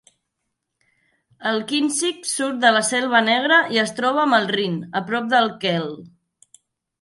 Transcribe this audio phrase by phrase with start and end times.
[1.49, 5.29] El Kinzig surt de la Selva Negra i es troba amb el Rin, a prop
[5.35, 5.89] de Kehl.